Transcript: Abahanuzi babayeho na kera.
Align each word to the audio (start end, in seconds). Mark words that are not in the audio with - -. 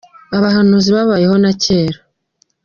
Abahanuzi 0.37 0.89
babayeho 0.95 1.35
na 1.43 1.51
kera. 1.63 1.99